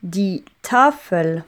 [0.00, 1.44] Die Tafel.